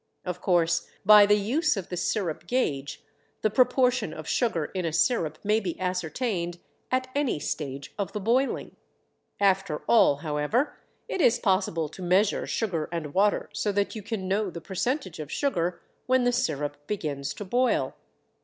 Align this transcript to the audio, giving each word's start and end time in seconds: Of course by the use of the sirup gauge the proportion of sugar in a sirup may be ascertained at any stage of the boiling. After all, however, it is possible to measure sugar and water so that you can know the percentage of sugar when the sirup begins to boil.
Of 0.25 0.41
course 0.41 0.87
by 1.05 1.27
the 1.27 1.37
use 1.37 1.77
of 1.77 1.89
the 1.89 1.95
sirup 1.95 2.47
gauge 2.47 3.03
the 3.43 3.51
proportion 3.51 4.15
of 4.15 4.27
sugar 4.27 4.65
in 4.73 4.83
a 4.83 4.91
sirup 4.91 5.37
may 5.43 5.59
be 5.59 5.79
ascertained 5.79 6.57
at 6.89 7.09
any 7.13 7.37
stage 7.39 7.93
of 7.99 8.11
the 8.11 8.19
boiling. 8.19 8.75
After 9.39 9.83
all, 9.87 10.15
however, 10.15 10.75
it 11.07 11.21
is 11.21 11.37
possible 11.37 11.87
to 11.89 12.01
measure 12.01 12.47
sugar 12.47 12.89
and 12.91 13.13
water 13.13 13.51
so 13.53 13.71
that 13.73 13.95
you 13.95 14.01
can 14.01 14.27
know 14.27 14.49
the 14.49 14.59
percentage 14.59 15.19
of 15.19 15.31
sugar 15.31 15.79
when 16.07 16.23
the 16.23 16.31
sirup 16.33 16.87
begins 16.87 17.31
to 17.35 17.45
boil. 17.45 17.93